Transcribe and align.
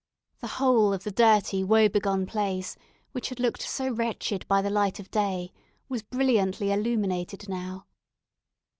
The 0.39 0.47
whole 0.57 0.93
of 0.93 1.03
the 1.03 1.11
dirty, 1.11 1.63
woe 1.63 1.87
begone 1.87 2.25
place, 2.25 2.75
which 3.11 3.29
had 3.29 3.39
looked 3.39 3.61
so 3.61 3.87
wretched 3.89 4.47
by 4.47 4.63
the 4.63 4.71
light 4.71 4.99
of 4.99 5.11
day, 5.11 5.51
was 5.89 6.01
brilliantly 6.01 6.71
illuminated 6.71 7.47
now. 7.47 7.85